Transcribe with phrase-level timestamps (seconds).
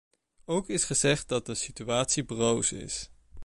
[0.45, 3.09] Ook is gezegd dat de situatie broos is.